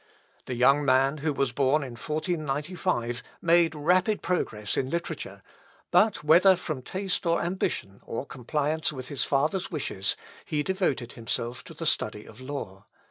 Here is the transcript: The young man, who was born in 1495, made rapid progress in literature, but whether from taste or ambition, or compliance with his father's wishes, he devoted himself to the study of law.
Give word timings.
The 0.47 0.55
young 0.55 0.83
man, 0.83 1.17
who 1.19 1.31
was 1.31 1.51
born 1.51 1.83
in 1.83 1.91
1495, 1.91 3.21
made 3.39 3.75
rapid 3.75 4.23
progress 4.23 4.75
in 4.75 4.89
literature, 4.89 5.43
but 5.91 6.23
whether 6.23 6.55
from 6.55 6.81
taste 6.81 7.23
or 7.27 7.39
ambition, 7.39 8.01
or 8.03 8.25
compliance 8.25 8.91
with 8.91 9.09
his 9.09 9.23
father's 9.23 9.69
wishes, 9.69 10.15
he 10.43 10.63
devoted 10.63 11.11
himself 11.11 11.63
to 11.65 11.75
the 11.75 11.85
study 11.85 12.25
of 12.25 12.41
law. 12.41 12.87